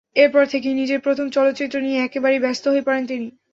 এরপর 0.15 0.43
থেকেই 0.45 0.75
নিজের 0.75 0.99
প্রথম 0.99 1.25
চলচ্চিত্র 1.31 1.75
নিয়ে 1.81 1.99
একেবারেই 2.01 2.43
ব্যস্ত 2.45 2.65
হয়ে 2.67 2.85
পড়েন 2.87 3.03
তিনি। 3.07 3.27